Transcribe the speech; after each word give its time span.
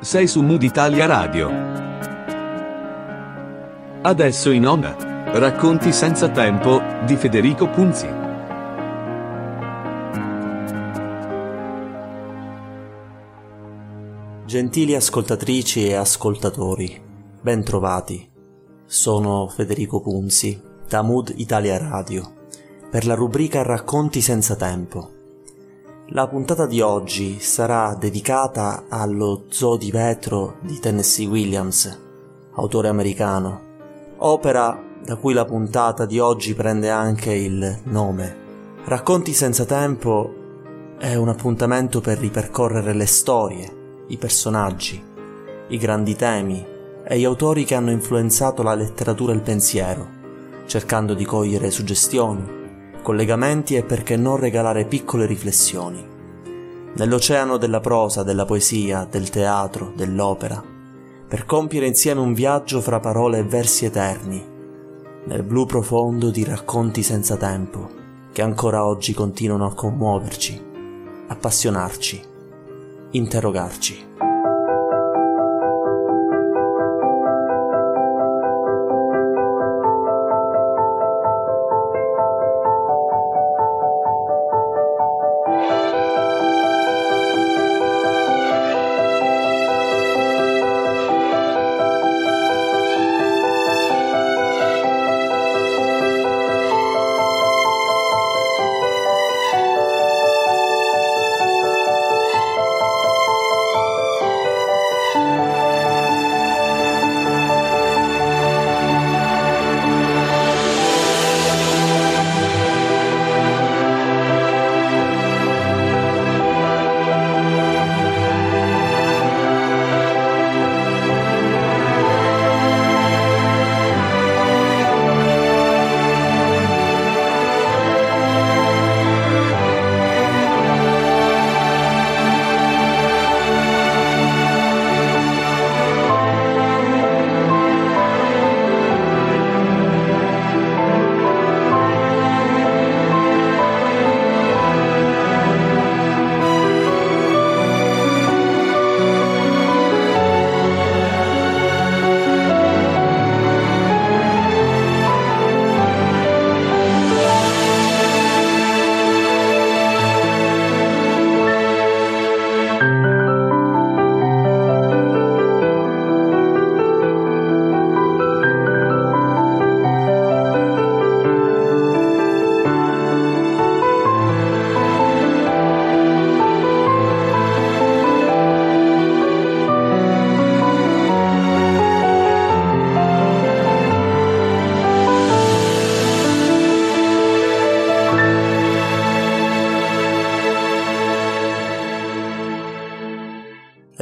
Sei 0.00 0.28
su 0.28 0.42
Mood 0.42 0.62
Italia 0.62 1.06
Radio. 1.06 1.50
Adesso 4.00 4.50
in 4.52 4.64
onda. 4.64 4.94
Racconti 4.96 5.92
senza 5.92 6.28
tempo 6.28 6.80
di 7.04 7.16
Federico 7.16 7.68
Punzi. 7.68 8.06
Gentili 14.46 14.94
ascoltatrici 14.94 15.88
e 15.88 15.94
ascoltatori, 15.94 17.02
ben 17.40 17.64
trovati. 17.64 18.30
Sono 18.86 19.48
Federico 19.48 20.00
Punzi, 20.00 20.62
da 20.88 21.02
Mood 21.02 21.32
Italia 21.36 21.76
Radio, 21.76 22.34
per 22.88 23.04
la 23.04 23.14
rubrica 23.14 23.62
Racconti 23.62 24.20
senza 24.20 24.54
tempo. 24.54 25.17
La 26.12 26.26
puntata 26.26 26.64
di 26.64 26.80
oggi 26.80 27.38
sarà 27.38 27.94
dedicata 27.94 28.84
allo 28.88 29.44
Zoo 29.48 29.76
di 29.76 29.90
vetro 29.90 30.56
di 30.62 30.78
Tennessee 30.78 31.26
Williams, 31.26 32.00
autore 32.54 32.88
americano, 32.88 33.60
opera 34.16 34.82
da 35.04 35.16
cui 35.16 35.34
la 35.34 35.44
puntata 35.44 36.06
di 36.06 36.18
oggi 36.18 36.54
prende 36.54 36.88
anche 36.88 37.34
il 37.34 37.80
nome. 37.84 38.36
Racconti 38.86 39.34
senza 39.34 39.66
tempo 39.66 40.32
è 40.96 41.14
un 41.14 41.28
appuntamento 41.28 42.00
per 42.00 42.16
ripercorrere 42.16 42.94
le 42.94 43.06
storie, 43.06 44.04
i 44.06 44.16
personaggi, 44.16 45.04
i 45.68 45.76
grandi 45.76 46.16
temi 46.16 46.66
e 47.04 47.18
gli 47.18 47.24
autori 47.24 47.64
che 47.64 47.74
hanno 47.74 47.90
influenzato 47.90 48.62
la 48.62 48.74
letteratura 48.74 49.32
e 49.32 49.36
il 49.36 49.42
pensiero, 49.42 50.08
cercando 50.64 51.12
di 51.12 51.26
cogliere 51.26 51.70
suggestioni, 51.70 52.57
collegamenti 53.08 53.74
e 53.74 53.84
perché 53.84 54.16
non 54.16 54.36
regalare 54.36 54.84
piccole 54.84 55.24
riflessioni. 55.24 56.06
Nell'oceano 56.94 57.56
della 57.56 57.80
prosa, 57.80 58.22
della 58.22 58.44
poesia, 58.44 59.08
del 59.10 59.30
teatro, 59.30 59.94
dell'opera, 59.96 60.62
per 61.26 61.46
compiere 61.46 61.86
insieme 61.86 62.20
un 62.20 62.34
viaggio 62.34 62.82
fra 62.82 63.00
parole 63.00 63.38
e 63.38 63.44
versi 63.44 63.86
eterni, 63.86 64.44
nel 65.24 65.42
blu 65.42 65.64
profondo 65.64 66.28
di 66.28 66.44
racconti 66.44 67.02
senza 67.02 67.38
tempo, 67.38 67.88
che 68.30 68.42
ancora 68.42 68.84
oggi 68.84 69.14
continuano 69.14 69.64
a 69.64 69.72
commuoverci, 69.72 70.62
appassionarci, 71.28 72.22
interrogarci. 73.12 74.07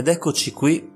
Ed 0.06 0.12
eccoci 0.12 0.52
qui 0.52 0.88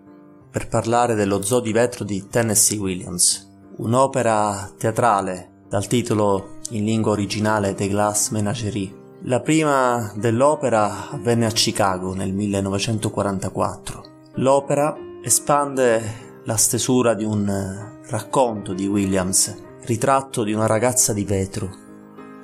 per 0.53 0.69
parlare 0.69 1.17
dello 1.17 1.43
Zoo 1.43 1.59
di 1.59 1.73
vetro 1.73 2.05
di 2.05 2.29
Tennessee 2.29 2.79
Williams, 2.79 3.45
un'opera 3.79 4.71
teatrale 4.79 5.65
dal 5.69 5.89
titolo 5.89 6.59
in 6.71 6.85
lingua 6.85 7.11
originale 7.11 7.75
The 7.75 7.89
Glass 7.89 8.31
Menagerie. 8.31 9.17
La 9.23 9.41
prima 9.41 10.13
dell'opera 10.15 11.11
avvenne 11.11 11.47
a 11.47 11.51
Chicago 11.51 12.15
nel 12.15 12.33
1944. 12.33 14.05
L'opera 14.35 14.97
espande 15.25 16.43
la 16.45 16.57
stesura 16.57 17.15
di 17.15 17.25
un 17.25 18.01
racconto 18.11 18.73
di 18.75 18.87
Williams, 18.87 19.53
ritratto 19.87 20.45
di 20.45 20.53
una 20.53 20.67
ragazza 20.67 21.13
di 21.13 21.25
vetro, 21.25 21.69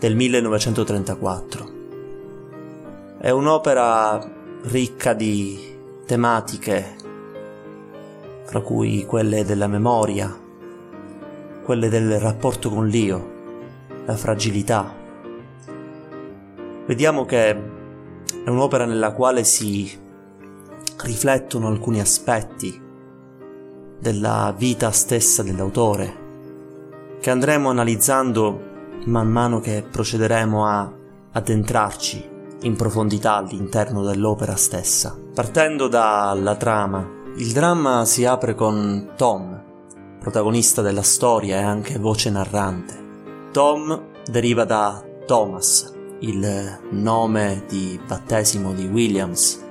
del 0.00 0.16
1934. 0.16 1.70
È 3.20 3.30
un'opera 3.30 4.32
ricca 4.64 5.12
di 5.12 5.74
tematiche, 6.06 6.94
fra 8.44 8.60
cui 8.60 9.04
quelle 9.04 9.44
della 9.44 9.66
memoria, 9.66 10.34
quelle 11.64 11.88
del 11.88 12.20
rapporto 12.20 12.70
con 12.70 12.86
l'io, 12.86 13.34
la 14.04 14.16
fragilità. 14.16 14.94
Vediamo 16.86 17.24
che 17.24 17.50
è 17.50 18.48
un'opera 18.48 18.84
nella 18.84 19.12
quale 19.12 19.42
si 19.42 19.90
riflettono 21.02 21.66
alcuni 21.66 21.98
aspetti 21.98 22.80
della 23.98 24.54
vita 24.56 24.92
stessa 24.92 25.42
dell'autore, 25.42 26.24
che 27.20 27.30
andremo 27.30 27.68
analizzando 27.68 28.74
man 29.06 29.28
mano 29.28 29.58
che 29.58 29.84
procederemo 29.90 30.64
a 30.64 30.92
addentrarci 31.32 32.34
in 32.66 32.76
profondità 32.76 33.36
all'interno 33.36 34.02
dell'opera 34.02 34.56
stessa. 34.56 35.16
Partendo 35.34 35.88
dalla 35.88 36.56
trama, 36.56 37.08
il 37.36 37.52
dramma 37.52 38.04
si 38.04 38.24
apre 38.24 38.54
con 38.54 39.12
Tom, 39.16 39.62
protagonista 40.18 40.82
della 40.82 41.02
storia 41.02 41.58
e 41.58 41.62
anche 41.62 41.98
voce 41.98 42.30
narrante. 42.30 43.04
Tom 43.52 44.08
deriva 44.28 44.64
da 44.64 45.02
Thomas, 45.26 45.92
il 46.20 46.78
nome 46.90 47.64
di 47.68 47.98
battesimo 48.04 48.72
di 48.72 48.86
Williams, 48.86 49.62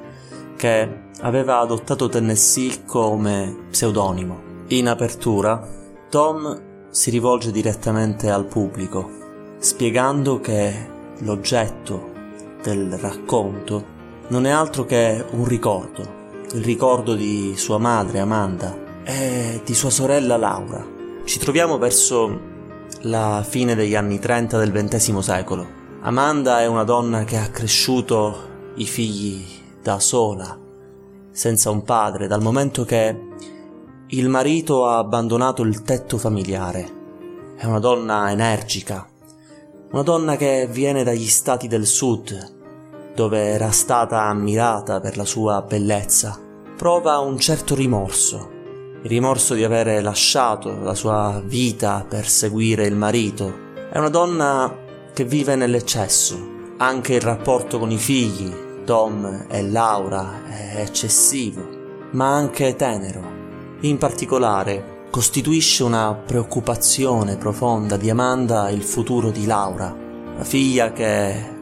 che 0.55 1.03
aveva 1.21 1.59
adottato 1.59 2.07
Tennessee 2.07 2.85
come 2.85 3.65
pseudonimo. 3.69 4.53
In 4.67 4.87
apertura, 4.87 5.67
Tom 6.09 6.87
si 6.89 7.09
rivolge 7.09 7.51
direttamente 7.51 8.29
al 8.29 8.45
pubblico, 8.45 9.09
spiegando 9.57 10.39
che 10.39 10.93
l'oggetto 11.19 12.13
del 12.65 12.97
racconto 12.97 13.93
non 14.29 14.47
è 14.47 14.49
altro 14.49 14.85
che 14.85 15.23
un 15.31 15.45
ricordo, 15.45 16.23
il 16.53 16.63
ricordo 16.63 17.13
di 17.13 17.53
sua 17.55 17.77
madre 17.77 18.19
Amanda 18.19 19.03
e 19.03 19.61
di 19.63 19.75
sua 19.75 19.91
sorella 19.91 20.35
Laura. 20.35 20.83
Ci 21.23 21.37
troviamo 21.37 21.77
verso 21.77 22.53
la 23.01 23.45
fine 23.47 23.75
degli 23.75 23.93
anni 23.93 24.17
30 24.17 24.57
del 24.57 24.71
XX 24.71 25.19
secolo. 25.19 25.67
Amanda 26.01 26.61
è 26.61 26.65
una 26.65 26.83
donna 26.83 27.23
che 27.23 27.37
ha 27.37 27.49
cresciuto 27.49 28.53
i 28.75 28.85
figli 28.85 29.45
da 29.83 29.99
sola, 29.99 30.57
senza 31.29 31.69
un 31.69 31.83
padre 31.83 32.25
dal 32.25 32.41
momento 32.41 32.83
che 32.83 33.15
il 34.07 34.27
marito 34.27 34.87
ha 34.87 34.97
abbandonato 34.97 35.61
il 35.61 35.83
tetto 35.83 36.17
familiare. 36.17 37.03
È 37.55 37.65
una 37.65 37.79
donna 37.79 38.31
energica, 38.31 39.07
una 39.91 40.03
donna 40.03 40.35
che 40.35 40.67
viene 40.67 41.03
dagli 41.03 41.27
stati 41.27 41.67
del 41.67 41.85
sud, 41.85 42.53
dove 43.15 43.39
era 43.45 43.71
stata 43.71 44.23
ammirata 44.23 44.99
per 44.99 45.15
la 45.17 45.25
sua 45.25 45.61
bellezza. 45.61 46.37
Prova 46.75 47.19
un 47.19 47.39
certo 47.39 47.73
rimorso, 47.73 48.51
il 49.01 49.09
rimorso 49.09 49.53
di 49.53 49.63
avere 49.63 50.01
lasciato 50.01 50.77
la 50.79 50.93
sua 50.93 51.41
vita 51.43 52.05
per 52.07 52.27
seguire 52.27 52.85
il 52.85 52.95
marito. 52.95 53.63
È 53.89 53.97
una 53.97 54.09
donna 54.09 54.75
che 55.13 55.23
vive 55.23 55.55
nell'eccesso. 55.55 56.53
Anche 56.77 57.13
il 57.13 57.21
rapporto 57.21 57.79
con 57.79 57.89
i 57.91 57.97
figli, 57.97 58.83
Tom 58.83 59.45
e 59.47 59.61
Laura, 59.63 60.43
è 60.45 60.81
eccessivo, 60.81 61.63
ma 62.11 62.35
anche 62.35 62.75
tenero. 62.75 63.23
In 63.81 63.97
particolare, 63.97 65.07
costituisce 65.09 65.83
una 65.83 66.13
preoccupazione 66.13 67.37
profonda 67.37 67.95
di 67.95 68.09
Amanda 68.09 68.69
il 68.69 68.83
futuro 68.83 69.31
di 69.31 69.45
Laura, 69.45 69.95
la 70.37 70.43
figlia 70.43 70.91
che, 70.91 71.54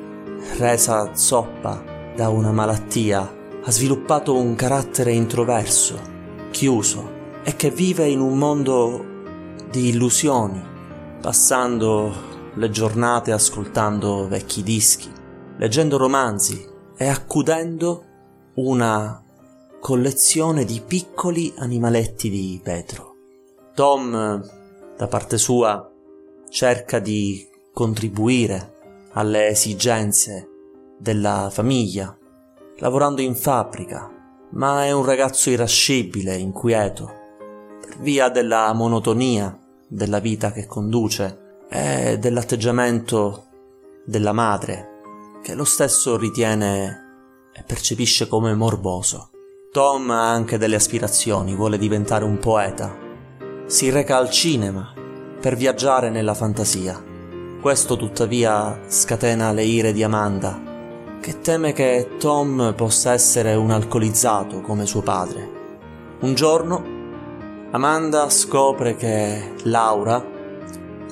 resa 0.57 1.16
zoppa 1.16 1.84
da 2.16 2.30
una 2.30 2.51
malattia, 2.51 3.42
ha 3.63 3.72
sviluppato 3.72 4.36
un 4.36 4.56
carattere 4.56 5.12
introverso, 5.12 6.00
chiuso 6.51 7.22
e 7.44 7.56
che 7.56 7.72
vive 7.72 8.07
in 8.07 8.19
un 8.19 8.38
mondo 8.38 9.06
di 9.69 9.90
illusioni, 9.90 10.62
passando 11.22 12.13
le 12.56 12.69
giornate 12.69 13.31
ascoltando 13.31 14.28
vecchi 14.28 14.62
dischi, 14.62 15.12
leggendo 15.57 15.98
romanzi 15.98 16.68
e 16.96 17.07
accudendo 17.07 18.06
una 18.56 19.24
collezione 19.80 20.63
di 20.63 20.81
piccoli 20.86 21.54
animaletti 21.57 22.30
di 22.30 22.62
vetro. 22.63 23.16
Tom, 23.74 24.12
da 24.96 25.07
parte 25.07 25.38
sua, 25.38 25.89
cerca 26.50 27.00
di 27.00 27.48
contribuire 27.74 28.73
alle 29.13 29.48
esigenze 29.48 30.50
della 30.98 31.50
famiglia, 31.51 32.15
lavorando 32.77 33.21
in 33.21 33.36
fabbrica, 33.36 34.10
ma 34.51 34.86
è 34.86 34.92
un 34.92 35.06
ragazzo 35.06 35.50
irascibile, 35.50 36.36
inquieto, 36.36 37.12
per 37.81 37.98
via 38.00 38.30
della 38.30 38.71
monotonia 38.74 39.57
della 39.88 40.19
vita 40.19 40.51
che 40.51 40.65
conduce 40.65 41.62
e 41.69 42.18
dell'atteggiamento 42.19 43.48
della 44.06 44.31
madre, 44.31 44.89
che 45.42 45.54
lo 45.54 45.63
stesso 45.65 46.18
ritiene 46.18 47.01
e 47.54 47.63
percepisce 47.63 48.27
come 48.27 48.54
morboso. 48.56 49.30
Tom 49.71 50.10
ha 50.12 50.31
anche 50.31 50.57
delle 50.57 50.75
aspirazioni, 50.75 51.56
vuole 51.56 51.77
diventare 51.77 52.24
un 52.24 52.38
poeta. 52.38 52.95
Si 53.65 53.89
reca 53.89 54.18
al 54.18 54.30
cinema 54.30 54.94
per 55.39 55.56
viaggiare 55.56 56.10
nella 56.10 56.33
fantasia. 56.33 57.12
Questo 57.63 57.95
tuttavia 57.95 58.77
scatena 58.88 59.54
le 59.54 59.63
ire 59.63 59.94
di 59.94 60.04
Amanda, 60.04 60.62
che 61.21 61.39
teme 61.39 61.71
che 61.71 62.18
Tom 62.19 62.74
possa 62.75 63.13
essere 63.13 63.56
un 63.56 63.71
alcolizzato 63.71 64.60
come 64.60 64.86
suo 64.86 65.01
padre. 65.01 65.50
Un 66.19 66.33
giorno 66.33 66.83
Amanda 67.71 68.30
scopre 68.30 68.98
che 68.98 69.54
Laura 69.63 70.21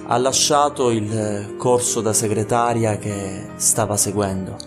ha 0.07 0.17
lasciato 0.17 0.89
il 0.89 1.55
corso 1.57 2.01
da 2.01 2.11
segretaria 2.11 2.97
che 2.97 3.51
stava 3.55 3.95
seguendo. 3.95 4.57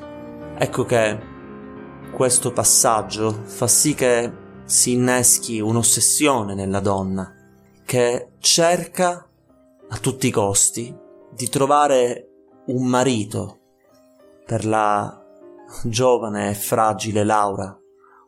Ecco 0.57 0.87
che 0.87 1.19
questo 2.15 2.51
passaggio 2.51 3.43
fa 3.45 3.67
sì 3.67 3.93
che 3.93 4.33
si 4.65 4.93
inneschi 4.93 5.61
un'ossessione 5.61 6.55
nella 6.55 6.81
donna, 6.81 7.31
che 7.85 8.29
cerca 8.39 9.29
a 9.87 9.97
tutti 9.99 10.29
i 10.29 10.31
costi 10.31 11.03
di 11.35 11.49
trovare 11.49 12.29
un 12.67 12.87
marito 12.87 13.59
per 14.47 14.65
la 14.65 15.23
giovane 15.83 16.51
e 16.51 16.55
fragile 16.55 17.25
Laura, 17.25 17.77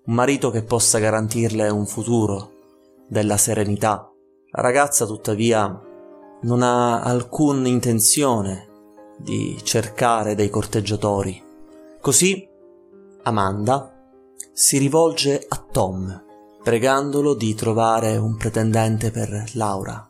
un 0.06 0.14
marito 0.14 0.50
che 0.50 0.62
possa 0.62 0.98
garantirle 0.98 1.68
un 1.68 1.86
futuro, 1.86 2.52
della 3.08 3.36
serenità. 3.36 4.10
La 4.50 4.62
ragazza 4.62 5.06
tuttavia 5.06 5.80
non 6.42 6.62
ha 6.62 7.02
alcuna 7.02 7.68
intenzione 7.68 8.68
di 9.18 9.58
cercare 9.62 10.34
dei 10.34 10.50
corteggiatori. 10.50 11.42
Così 12.00 12.48
Amanda 13.22 13.92
si 14.52 14.78
rivolge 14.78 15.44
a 15.48 15.64
Tom, 15.70 16.24
pregandolo 16.62 17.34
di 17.34 17.54
trovare 17.54 18.16
un 18.16 18.36
pretendente 18.36 19.10
per 19.10 19.50
Laura. 19.54 20.08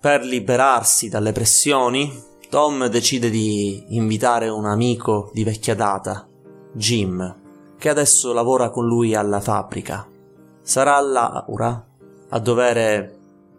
Per 0.00 0.24
liberarsi 0.24 1.08
dalle 1.08 1.32
pressioni, 1.32 2.12
Tom 2.48 2.86
decide 2.86 3.28
di 3.28 3.96
invitare 3.96 4.48
un 4.48 4.66
amico 4.66 5.30
di 5.32 5.42
vecchia 5.42 5.74
data, 5.74 6.28
Jim, 6.72 7.36
che 7.76 7.88
adesso 7.88 8.32
lavora 8.32 8.70
con 8.70 8.86
lui 8.86 9.14
alla 9.14 9.40
fabbrica. 9.40 10.06
Sarà 10.62 11.00
Laura 11.00 11.86
a 12.28 12.38
dover 12.38 13.14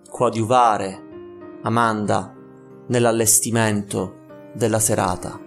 coadiuvare 0.10 1.60
Amanda 1.64 2.34
nell'allestimento 2.88 4.16
della 4.54 4.80
serata. 4.80 5.38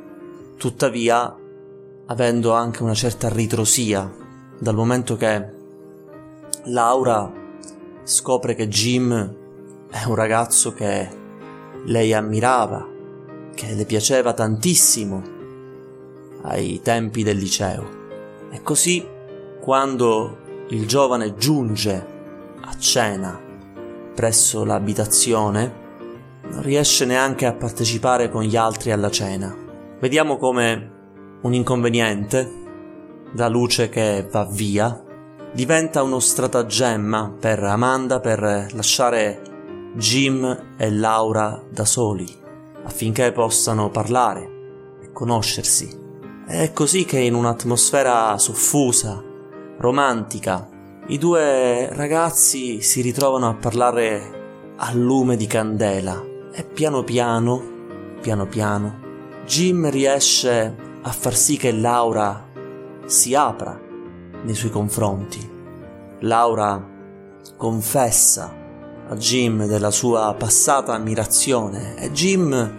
Tuttavia, 0.56 1.34
avendo 2.06 2.52
anche 2.52 2.82
una 2.82 2.94
certa 2.94 3.30
ritrosia, 3.30 4.12
dal 4.58 4.74
momento 4.74 5.16
che 5.16 5.58
Laura 6.64 7.32
scopre 8.02 8.54
che 8.54 8.68
Jim 8.68 9.34
è 9.90 10.04
un 10.04 10.14
ragazzo 10.14 10.72
che 10.72 11.08
lei 11.86 12.12
ammirava, 12.12 12.89
che 13.60 13.74
le 13.74 13.84
piaceva 13.84 14.32
tantissimo 14.32 15.22
ai 16.44 16.80
tempi 16.82 17.22
del 17.22 17.36
liceo. 17.36 17.98
E 18.50 18.62
così, 18.62 19.06
quando 19.60 20.38
il 20.70 20.86
giovane 20.86 21.34
giunge 21.34 22.06
a 22.62 22.78
cena 22.78 23.38
presso 24.14 24.64
l'abitazione, 24.64 25.74
non 26.50 26.62
riesce 26.62 27.04
neanche 27.04 27.44
a 27.44 27.52
partecipare 27.52 28.30
con 28.30 28.44
gli 28.44 28.56
altri 28.56 28.92
alla 28.92 29.10
cena. 29.10 29.54
Vediamo 30.00 30.38
come 30.38 30.92
un 31.42 31.52
inconveniente, 31.52 32.50
la 33.34 33.48
luce 33.48 33.90
che 33.90 34.26
va 34.30 34.48
via, 34.50 35.04
diventa 35.52 36.02
uno 36.02 36.18
stratagemma 36.18 37.36
per 37.38 37.62
Amanda 37.62 38.20
per 38.20 38.68
lasciare 38.72 39.42
Jim 39.96 40.74
e 40.78 40.90
Laura 40.90 41.62
da 41.70 41.84
soli, 41.84 42.39
affinché 42.84 43.32
possano 43.32 43.90
parlare 43.90 44.98
e 45.02 45.12
conoscersi. 45.12 45.98
È 46.46 46.72
così 46.72 47.04
che 47.04 47.18
in 47.20 47.34
un'atmosfera 47.34 48.36
soffusa, 48.38 49.22
romantica, 49.78 50.68
i 51.06 51.18
due 51.18 51.88
ragazzi 51.92 52.80
si 52.82 53.00
ritrovano 53.00 53.48
a 53.48 53.54
parlare 53.54 54.74
al 54.76 54.96
lume 54.96 55.36
di 55.36 55.46
candela 55.46 56.24
e 56.52 56.64
piano 56.64 57.04
piano, 57.04 57.62
piano 58.20 58.46
piano, 58.46 58.98
Jim 59.44 59.88
riesce 59.90 60.76
a 61.02 61.10
far 61.10 61.34
sì 61.34 61.56
che 61.56 61.72
Laura 61.72 62.48
si 63.06 63.34
apra 63.34 63.78
nei 64.42 64.54
suoi 64.54 64.70
confronti. 64.70 65.58
Laura 66.20 66.88
confessa 67.56 68.59
a 69.10 69.16
Jim 69.16 69.66
della 69.66 69.90
sua 69.90 70.32
passata 70.38 70.94
ammirazione 70.94 71.96
e 71.96 72.12
Jim, 72.12 72.74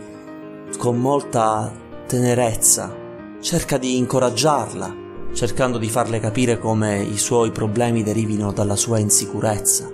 con 0.78 0.98
molta 0.98 1.70
tenerezza, 2.08 2.96
cerca 3.42 3.78
di 3.78 3.98
incoraggiarla, 3.98 4.96
cercando 5.34 5.78
di 5.78 5.90
farle 5.90 6.22
capire 6.22 6.58
come 6.58 7.02
i 7.02 7.18
suoi 7.18 7.52
problemi 7.52 8.02
derivino 8.02 8.54
dalla 8.54 8.78
sua 8.78 8.98
insicurezza, 9.00 9.92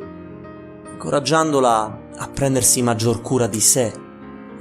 incoraggiandola 0.91 2.01
a 2.17 2.27
prendersi 2.27 2.84
maggior 2.84 3.22
cura 3.22 3.48
di 3.48 3.60
sé. 3.60 3.91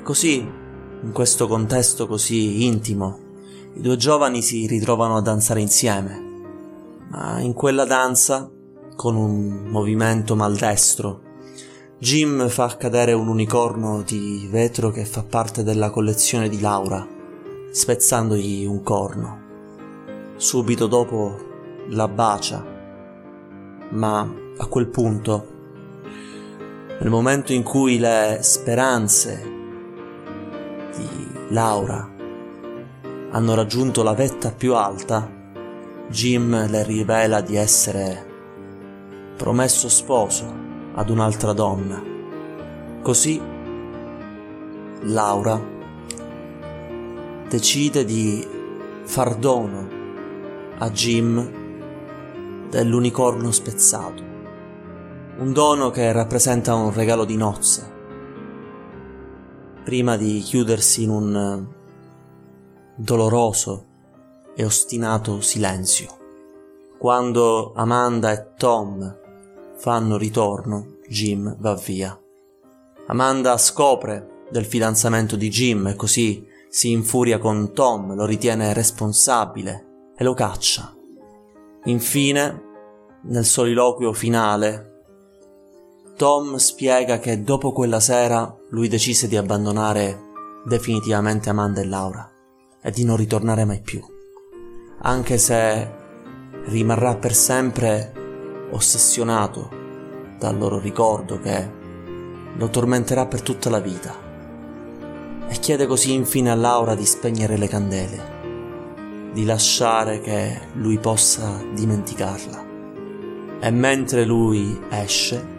Così, 0.02 0.36
in 0.38 1.12
questo 1.12 1.46
contesto 1.46 2.06
così 2.06 2.64
intimo, 2.64 3.18
i 3.74 3.82
due 3.82 3.98
giovani 3.98 4.40
si 4.40 4.66
ritrovano 4.66 5.18
a 5.18 5.22
danzare 5.22 5.60
insieme. 5.60 6.24
Ma 7.10 7.38
in 7.40 7.52
quella 7.52 7.84
danza, 7.84 8.50
con 8.94 9.14
un 9.14 9.66
movimento 9.66 10.34
maldestro, 10.34 11.24
Jim 11.98 12.48
fa 12.48 12.76
cadere 12.76 13.14
un 13.14 13.26
unicorno 13.26 14.02
di 14.02 14.46
vetro 14.50 14.90
che 14.90 15.06
fa 15.06 15.22
parte 15.22 15.62
della 15.62 15.88
collezione 15.88 16.50
di 16.50 16.60
Laura, 16.60 17.08
spezzandogli 17.70 18.66
un 18.66 18.82
corno. 18.82 19.40
Subito 20.36 20.88
dopo 20.88 21.38
la 21.88 22.06
bacia, 22.06 22.62
ma 23.92 24.30
a 24.58 24.66
quel 24.66 24.88
punto 24.88 25.46
nel 27.00 27.08
momento 27.08 27.54
in 27.54 27.62
cui 27.62 27.98
le 27.98 28.40
speranze 28.42 29.42
di 30.94 31.08
Laura 31.48 32.06
hanno 33.30 33.54
raggiunto 33.54 34.02
la 34.02 34.12
vetta 34.12 34.52
più 34.52 34.74
alta, 34.74 35.26
Jim 36.10 36.68
le 36.68 36.84
rivela 36.84 37.40
di 37.40 37.56
essere 37.56 38.26
promesso 39.34 39.88
sposo 39.88 40.65
ad 40.96 41.08
un'altra 41.10 41.52
donna. 41.52 42.02
Così 43.02 43.40
Laura 45.02 45.60
decide 47.48 48.04
di 48.04 48.46
far 49.04 49.36
dono 49.36 49.88
a 50.78 50.90
Jim 50.90 52.68
dell'unicorno 52.68 53.52
spezzato, 53.52 54.22
un 55.38 55.52
dono 55.52 55.90
che 55.90 56.10
rappresenta 56.12 56.74
un 56.74 56.92
regalo 56.92 57.24
di 57.24 57.36
nozze, 57.36 57.94
prima 59.84 60.16
di 60.16 60.40
chiudersi 60.40 61.04
in 61.04 61.10
un 61.10 61.66
doloroso 62.96 63.84
e 64.56 64.64
ostinato 64.64 65.40
silenzio. 65.40 66.16
Quando 66.98 67.72
Amanda 67.74 68.32
e 68.32 68.54
Tom 68.56 69.24
fanno 69.76 70.16
ritorno, 70.16 70.96
Jim 71.08 71.56
va 71.58 71.74
via. 71.74 72.18
Amanda 73.08 73.56
scopre 73.56 74.44
del 74.50 74.64
fidanzamento 74.64 75.36
di 75.36 75.48
Jim 75.48 75.86
e 75.88 75.94
così 75.94 76.46
si 76.68 76.90
infuria 76.90 77.38
con 77.38 77.72
Tom, 77.72 78.14
lo 78.14 78.24
ritiene 78.24 78.72
responsabile 78.72 80.12
e 80.16 80.24
lo 80.24 80.34
caccia. 80.34 80.94
Infine, 81.84 82.62
nel 83.22 83.44
soliloquio 83.44 84.12
finale, 84.12 84.94
Tom 86.16 86.56
spiega 86.56 87.18
che 87.18 87.42
dopo 87.42 87.72
quella 87.72 88.00
sera 88.00 88.56
lui 88.70 88.88
decise 88.88 89.28
di 89.28 89.36
abbandonare 89.36 90.24
definitivamente 90.64 91.50
Amanda 91.50 91.80
e 91.80 91.86
Laura 91.86 92.30
e 92.82 92.90
di 92.90 93.04
non 93.04 93.16
ritornare 93.16 93.64
mai 93.64 93.80
più, 93.80 94.02
anche 95.02 95.38
se 95.38 95.90
rimarrà 96.64 97.16
per 97.16 97.34
sempre 97.34 98.15
ossessionato 98.70 99.70
dal 100.38 100.56
loro 100.56 100.78
ricordo 100.78 101.40
che 101.40 101.70
lo 102.56 102.68
tormenterà 102.68 103.26
per 103.26 103.42
tutta 103.42 103.70
la 103.70 103.80
vita. 103.80 104.14
E 105.48 105.54
chiede 105.58 105.86
così 105.86 106.12
infine 106.12 106.50
a 106.50 106.54
Laura 106.54 106.94
di 106.94 107.04
spegnere 107.04 107.56
le 107.56 107.68
candele, 107.68 109.30
di 109.32 109.44
lasciare 109.44 110.20
che 110.20 110.60
lui 110.74 110.98
possa 110.98 111.62
dimenticarla. 111.72 112.64
E 113.60 113.70
mentre 113.70 114.24
lui 114.24 114.78
esce, 114.90 115.54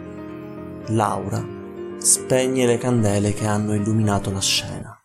Laura 0.88 1.56
spegne 1.98 2.66
le 2.66 2.78
candele 2.78 3.32
che 3.32 3.46
hanno 3.46 3.74
illuminato 3.74 4.30
la 4.30 4.40
scena. 4.40 5.00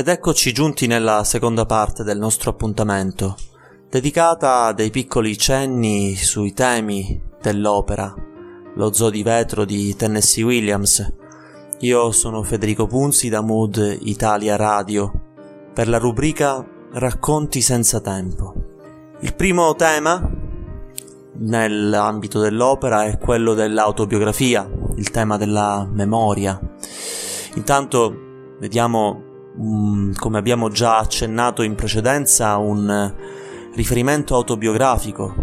Ed 0.00 0.08
eccoci 0.08 0.54
giunti 0.54 0.86
nella 0.86 1.24
seconda 1.24 1.66
parte 1.66 2.04
del 2.04 2.16
nostro 2.16 2.48
appuntamento, 2.48 3.36
dedicata 3.86 4.62
a 4.64 4.72
dei 4.72 4.88
piccoli 4.88 5.36
cenni 5.36 6.16
sui 6.16 6.54
temi 6.54 7.20
dell'opera, 7.38 8.14
lo 8.76 8.92
zoo 8.94 9.10
di 9.10 9.22
vetro 9.22 9.66
di 9.66 9.94
Tennessee 9.94 10.42
Williams. 10.42 11.06
Io 11.80 12.12
sono 12.12 12.42
Federico 12.42 12.86
Punzi 12.86 13.28
da 13.28 13.42
Mood 13.42 13.98
Italia 14.04 14.56
Radio 14.56 15.12
per 15.74 15.86
la 15.86 15.98
rubrica 15.98 16.66
Racconti 16.92 17.60
senza 17.60 18.00
tempo. 18.00 18.54
Il 19.20 19.34
primo 19.34 19.74
tema 19.74 20.26
nell'ambito 21.40 22.40
dell'opera 22.40 23.04
è 23.04 23.18
quello 23.18 23.52
dell'autobiografia, 23.52 24.66
il 24.96 25.10
tema 25.10 25.36
della 25.36 25.86
memoria. 25.92 26.58
Intanto 27.56 28.16
vediamo 28.58 29.28
Come 29.62 30.38
abbiamo 30.38 30.70
già 30.70 30.96
accennato 30.96 31.60
in 31.60 31.74
precedenza, 31.74 32.56
un 32.56 33.14
riferimento 33.74 34.34
autobiografico 34.34 35.34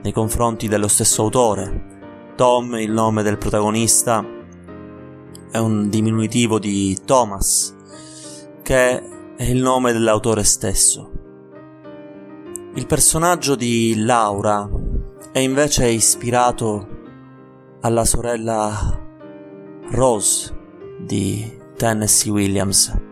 nei 0.00 0.12
confronti 0.12 0.68
dello 0.68 0.86
stesso 0.86 1.22
autore. 1.22 2.32
Tom, 2.36 2.76
il 2.76 2.92
nome 2.92 3.24
del 3.24 3.36
protagonista, 3.36 4.24
è 5.50 5.58
un 5.58 5.88
diminutivo 5.88 6.60
di 6.60 6.96
Thomas, 7.04 7.74
che 8.62 9.02
è 9.34 9.42
il 9.42 9.60
nome 9.60 9.92
dell'autore 9.92 10.44
stesso. 10.44 11.10
Il 12.74 12.86
personaggio 12.86 13.56
di 13.56 13.94
Laura 14.04 14.70
è 15.32 15.40
invece 15.40 15.88
ispirato 15.88 16.86
alla 17.80 18.04
sorella 18.04 18.96
Rose 19.90 20.56
di 21.00 21.62
Tennessee 21.76 22.30
Williams, 22.30 23.03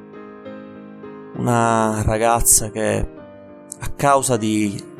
una 1.36 2.02
ragazza 2.02 2.70
che 2.70 3.08
a 3.78 3.88
causa 3.96 4.36
di 4.36 4.90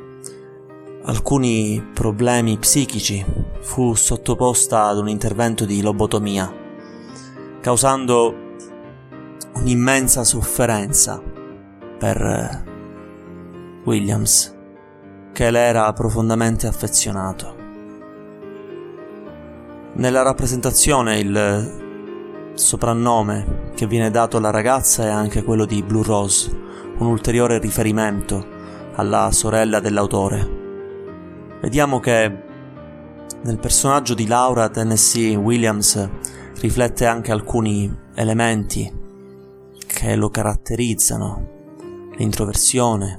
alcuni 1.04 1.84
problemi 1.92 2.58
psichici 2.58 3.24
fu 3.60 3.94
sottoposta 3.94 4.84
ad 4.84 4.98
un 4.98 5.08
intervento 5.08 5.64
di 5.64 5.82
lobotomia, 5.82 6.52
causando 7.60 8.34
un'immensa 9.54 10.24
sofferenza 10.24 11.22
per 11.98 12.64
Williams, 13.84 14.56
che 15.32 15.50
le 15.50 15.60
era 15.60 15.92
profondamente 15.92 16.66
affezionato. 16.66 17.56
Nella 19.94 20.22
rappresentazione 20.22 21.18
il 21.18 21.81
soprannome 22.54 23.70
che 23.74 23.86
viene 23.86 24.10
dato 24.10 24.36
alla 24.36 24.50
ragazza 24.50 25.04
è 25.04 25.08
anche 25.08 25.42
quello 25.42 25.64
di 25.64 25.82
Blue 25.82 26.04
Rose, 26.04 26.50
un 26.98 27.06
ulteriore 27.06 27.58
riferimento 27.58 28.46
alla 28.94 29.30
sorella 29.32 29.80
dell'autore. 29.80 30.60
Vediamo 31.60 32.00
che 32.00 32.50
nel 33.42 33.58
personaggio 33.58 34.14
di 34.14 34.26
Laura 34.26 34.68
Tennessee 34.68 35.34
Williams 35.34 36.08
riflette 36.60 37.06
anche 37.06 37.32
alcuni 37.32 37.92
elementi 38.14 39.00
che 39.86 40.14
lo 40.16 40.28
caratterizzano, 40.28 41.48
l'introversione, 42.16 43.18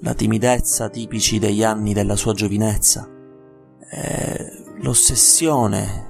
la 0.00 0.14
timidezza 0.14 0.88
tipici 0.88 1.38
degli 1.38 1.62
anni 1.62 1.92
della 1.92 2.16
sua 2.16 2.32
giovinezza, 2.32 3.08
l'ossessione 4.80 6.07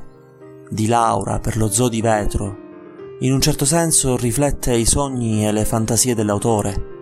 di 0.69 0.87
Laura 0.87 1.39
per 1.39 1.57
lo 1.57 1.69
zoo 1.71 1.89
di 1.89 2.01
vetro, 2.01 2.67
in 3.21 3.33
un 3.33 3.41
certo 3.41 3.65
senso 3.65 4.17
riflette 4.17 4.75
i 4.75 4.85
sogni 4.85 5.47
e 5.47 5.53
le 5.53 5.65
fantasie 5.65 6.15
dell'autore. 6.15 6.97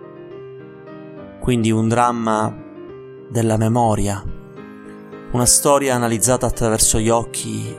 Quindi 1.39 1.71
un 1.71 1.87
dramma 1.87 2.55
della 3.29 3.57
memoria, 3.57 4.23
una 5.31 5.45
storia 5.45 5.95
analizzata 5.95 6.45
attraverso 6.45 6.99
gli 6.99 7.09
occhi 7.09 7.77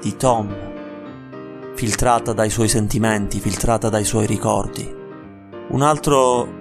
di 0.00 0.16
Tom, 0.16 0.54
filtrata 1.74 2.32
dai 2.32 2.50
suoi 2.50 2.68
sentimenti, 2.68 3.38
filtrata 3.38 3.88
dai 3.88 4.04
suoi 4.04 4.26
ricordi. 4.26 5.00
Un 5.68 5.82
altro 5.82 6.60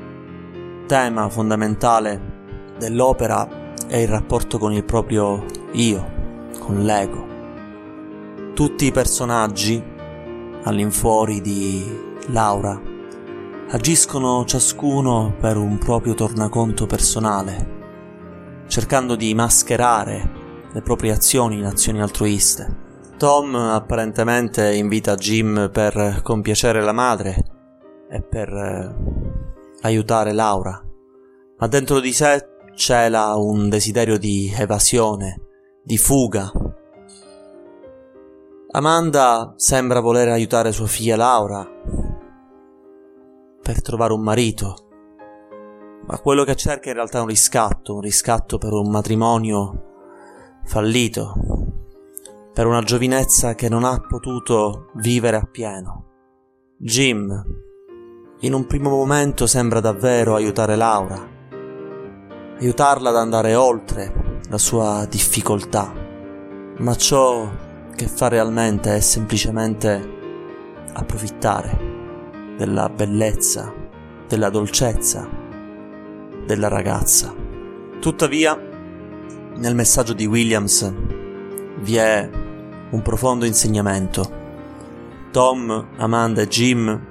tema 0.88 1.30
fondamentale 1.30 2.74
dell'opera 2.78 3.48
è 3.88 3.98
il 3.98 4.08
rapporto 4.08 4.58
con 4.58 4.74
il 4.74 4.84
proprio 4.84 5.44
io, 5.72 6.06
con 6.60 6.84
l'ego 6.84 7.31
tutti 8.54 8.86
i 8.86 8.92
personaggi, 8.92 9.82
all'infuori 10.64 11.42
di 11.42 11.84
Laura, 12.28 12.80
agiscono 13.70 14.44
ciascuno 14.46 15.36
per 15.40 15.58
un 15.58 15.78
proprio 15.78 16.14
tornaconto 16.14 16.86
personale, 16.86 17.80
cercando 18.68 19.16
di 19.16 19.34
mascherare 19.34 20.40
le 20.72 20.82
proprie 20.82 21.12
azioni 21.12 21.58
in 21.58 21.66
azioni 21.66 22.02
altruiste. 22.02 22.90
Tom 23.18 23.56
apparentemente 23.56 24.74
invita 24.74 25.16
Jim 25.16 25.70
per 25.72 26.22
compiacere 26.24 26.82
la 26.82 26.92
madre 26.92 27.44
e 28.10 28.22
per 28.22 28.50
eh, 28.50 28.96
aiutare 29.82 30.34
Laura, 30.34 30.82
ma 31.58 31.68
dentro 31.68 32.00
di 32.00 32.12
sé 32.12 32.48
cela 32.76 33.36
un 33.36 33.70
desiderio 33.70 34.18
di 34.18 34.52
evasione, 34.56 35.40
di 35.84 35.98
fuga, 35.98 36.52
Amanda 38.74 39.54
sembra 39.58 40.00
voler 40.00 40.30
aiutare 40.30 40.72
sua 40.72 40.88
figlia 40.88 41.18
Laura 41.18 41.68
per 43.62 43.82
trovare 43.82 44.14
un 44.14 44.22
marito, 44.22 44.76
ma 46.08 46.18
quello 46.20 46.46
che 46.46 46.56
cerca 46.56 46.88
in 46.88 46.96
realtà 46.96 47.18
è 47.18 47.22
un 47.22 47.28
riscatto, 47.28 47.96
un 47.96 48.00
riscatto 48.00 48.58
per 48.58 48.72
un 48.72 48.90
matrimonio 48.90 50.62
fallito, 50.64 51.34
per 52.54 52.66
una 52.66 52.82
giovinezza 52.82 53.56
che 53.56 53.68
non 53.68 53.84
ha 53.84 54.00
potuto 54.00 54.90
vivere 54.94 55.36
appieno. 55.36 56.06
Jim, 56.78 57.44
in 58.40 58.54
un 58.54 58.66
primo 58.68 58.90
momento, 58.90 59.48
sembra 59.48 59.82
davvero 59.82 60.34
aiutare 60.34 60.78
Laura, 60.78 61.22
aiutarla 62.58 63.10
ad 63.10 63.18
andare 63.18 63.54
oltre 63.54 64.40
la 64.50 64.58
sua 64.58 65.06
difficoltà, 65.10 65.92
ma 66.78 66.96
ciò 66.96 67.61
che 68.02 68.08
fa 68.08 68.30
realmente 68.30 68.96
è 68.96 69.00
semplicemente 69.00 70.10
approfittare 70.94 72.56
della 72.58 72.90
bellezza, 72.90 73.72
della 74.28 74.50
dolcezza 74.50 75.30
della 76.44 76.68
ragazza. 76.68 77.32
Tuttavia, 78.00 78.60
nel 79.56 79.76
messaggio 79.76 80.14
di 80.14 80.26
Williams 80.26 80.92
vi 81.82 81.96
è 81.98 82.28
un 82.90 83.02
profondo 83.04 83.46
insegnamento. 83.46 84.40
Tom, 85.32 85.90
Amanda 85.98 86.42
e 86.42 86.48
Jim 86.48 87.08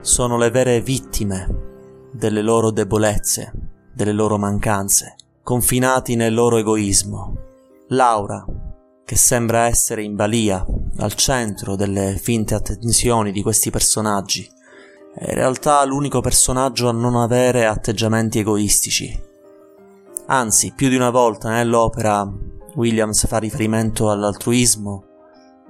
sono 0.00 0.38
le 0.38 0.48
vere 0.48 0.80
vittime 0.80 2.08
delle 2.12 2.40
loro 2.40 2.70
debolezze, 2.70 3.52
delle 3.92 4.12
loro 4.12 4.38
mancanze, 4.38 5.16
confinati 5.42 6.16
nel 6.16 6.32
loro 6.32 6.56
egoismo. 6.56 7.34
Laura, 7.88 8.42
che 9.08 9.16
sembra 9.16 9.64
essere 9.64 10.02
in 10.02 10.16
balia, 10.16 10.62
al 10.98 11.14
centro 11.14 11.76
delle 11.76 12.18
finte 12.22 12.54
attenzioni 12.54 13.32
di 13.32 13.40
questi 13.40 13.70
personaggi. 13.70 14.46
È 15.14 15.30
in 15.30 15.34
realtà 15.34 15.82
l'unico 15.86 16.20
personaggio 16.20 16.90
a 16.90 16.92
non 16.92 17.16
avere 17.16 17.64
atteggiamenti 17.64 18.40
egoistici. 18.40 19.18
Anzi, 20.26 20.74
più 20.76 20.90
di 20.90 20.96
una 20.96 21.08
volta 21.08 21.48
nell'opera 21.48 22.30
Williams 22.74 23.26
fa 23.26 23.38
riferimento 23.38 24.10
all'altruismo 24.10 25.04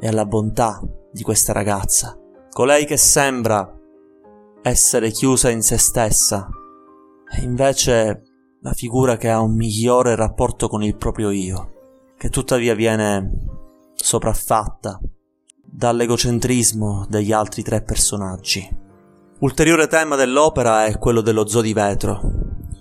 e 0.00 0.08
alla 0.08 0.26
bontà 0.26 0.82
di 1.12 1.22
questa 1.22 1.52
ragazza. 1.52 2.18
Colei 2.50 2.86
che 2.86 2.96
sembra 2.96 3.72
essere 4.62 5.12
chiusa 5.12 5.48
in 5.48 5.62
se 5.62 5.78
stessa 5.78 6.48
è 7.24 7.40
invece 7.40 8.22
la 8.62 8.72
figura 8.72 9.16
che 9.16 9.30
ha 9.30 9.40
un 9.40 9.54
migliore 9.54 10.16
rapporto 10.16 10.66
con 10.66 10.82
il 10.82 10.96
proprio 10.96 11.30
io 11.30 11.76
che 12.18 12.28
tuttavia 12.30 12.74
viene 12.74 13.30
sopraffatta 13.94 15.00
dall'egocentrismo 15.64 17.06
degli 17.08 17.30
altri 17.30 17.62
tre 17.62 17.82
personaggi. 17.82 18.68
Ulteriore 19.38 19.86
tema 19.86 20.16
dell'opera 20.16 20.86
è 20.86 20.98
quello 20.98 21.20
dello 21.20 21.46
zoo 21.46 21.60
di 21.60 21.72
vetro, 21.72 22.20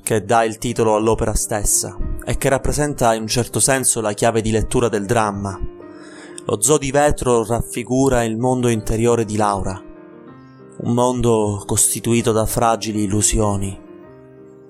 che 0.01 0.25
dà 0.25 0.43
il 0.43 0.57
titolo 0.57 0.95
all'opera 0.95 1.35
stessa 1.35 1.95
e 2.25 2.35
che 2.37 2.49
rappresenta 2.49 3.13
in 3.13 3.21
un 3.21 3.27
certo 3.27 3.59
senso 3.59 4.01
la 4.01 4.13
chiave 4.13 4.41
di 4.41 4.49
lettura 4.49 4.89
del 4.89 5.05
dramma. 5.05 5.59
Lo 6.45 6.61
zoo 6.61 6.79
di 6.79 6.89
vetro 6.89 7.45
raffigura 7.45 8.23
il 8.23 8.37
mondo 8.37 8.69
interiore 8.69 9.23
di 9.23 9.35
Laura, 9.35 9.79
un 10.79 10.93
mondo 10.93 11.61
costituito 11.67 12.31
da 12.31 12.47
fragili 12.47 13.03
illusioni. 13.03 13.85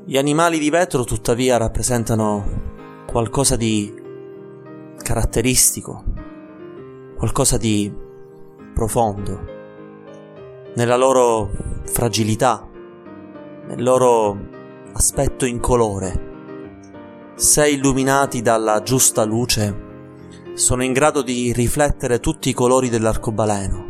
Gli 0.03 0.17
animali 0.17 0.59
di 0.59 0.69
vetro 0.69 1.05
tuttavia 1.05 1.55
rappresentano 1.55 3.05
qualcosa 3.05 3.55
di 3.55 4.05
caratteristico, 5.07 6.03
qualcosa 7.15 7.55
di 7.55 7.89
profondo, 8.73 9.39
nella 10.75 10.97
loro 10.97 11.49
fragilità, 11.85 12.67
nel 13.67 13.81
loro 13.81 14.37
aspetto 14.91 15.45
incolore. 15.45 17.31
Se 17.35 17.69
illuminati 17.69 18.41
dalla 18.41 18.81
giusta 18.81 19.23
luce, 19.23 19.85
sono 20.55 20.83
in 20.83 20.91
grado 20.91 21.21
di 21.21 21.53
riflettere 21.53 22.19
tutti 22.19 22.49
i 22.49 22.53
colori 22.53 22.89
dell'arcobaleno. 22.89 23.85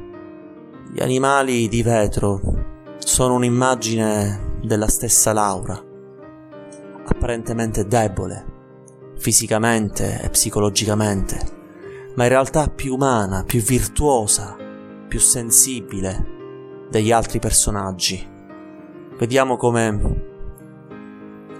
Gli 0.91 1.01
animali 1.01 1.67
di 1.67 1.82
vetro 1.82 2.39
sono 2.99 3.34
un'immagine 3.34 4.60
della 4.62 4.88
stessa 4.88 5.34
Laura, 5.34 5.84
apparentemente 7.08 7.88
debole, 7.88 8.46
fisicamente 9.17 10.21
e 10.21 10.30
psicologicamente, 10.30 11.39
ma 12.15 12.23
in 12.23 12.30
realtà 12.30 12.67
più 12.67 12.93
umana, 12.93 13.43
più 13.43 13.62
virtuosa, 13.62 14.56
più 15.08 15.19
sensibile 15.19 16.36
degli 16.89 17.12
altri 17.12 17.39
personaggi. 17.39 18.25
Vediamo 19.17 19.58
come 19.58 20.25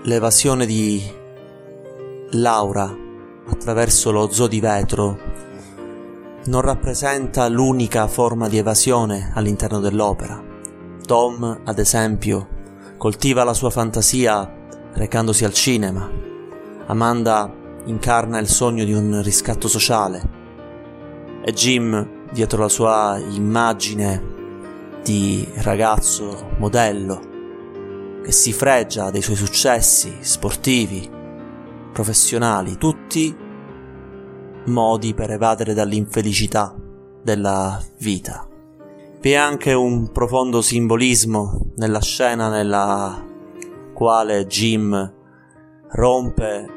l'evasione 0.04 0.66
di 0.66 1.02
Laura 2.32 2.96
attraverso 3.50 4.12
lo 4.12 4.30
zoo 4.32 4.48
di 4.48 4.60
vetro 4.60 5.36
non 6.48 6.62
rappresenta 6.62 7.48
l'unica 7.48 8.08
forma 8.08 8.48
di 8.48 8.58
evasione 8.58 9.32
all'interno 9.34 9.80
dell'opera. 9.80 10.42
Tom, 11.06 11.62
ad 11.64 11.80
esempio, 11.80 12.48
coltiva 12.98 13.44
la 13.44 13.54
sua 13.54 13.70
fantasia 13.70 14.50
recandosi 14.94 15.44
al 15.44 15.54
cinema. 15.54 16.27
Amanda 16.88 17.54
incarna 17.86 18.40
il 18.40 18.48
sogno 18.48 18.86
di 18.86 18.94
un 18.94 19.22
riscatto 19.22 19.68
sociale. 19.68 20.36
E 21.44 21.52
Jim, 21.52 22.26
dietro 22.32 22.62
la 22.62 22.70
sua 22.70 23.20
immagine 23.30 24.36
di 25.04 25.46
ragazzo 25.58 26.50
modello, 26.58 28.22
che 28.24 28.32
si 28.32 28.54
fregia 28.54 29.10
dei 29.12 29.22
suoi 29.22 29.36
successi 29.36 30.18
sportivi, 30.22 31.10
professionali, 31.92 32.78
tutti 32.78 33.36
modi 34.66 35.14
per 35.14 35.32
evadere 35.32 35.74
dall'infelicità 35.74 36.74
della 37.22 37.82
vita. 38.00 38.48
Vi 39.20 39.32
è 39.32 39.36
anche 39.36 39.74
un 39.74 40.12
profondo 40.12 40.62
simbolismo 40.62 41.72
nella 41.76 42.02
scena 42.02 42.50
nella 42.50 43.26
quale 43.94 44.46
Jim 44.46 45.14
rompe 45.90 46.77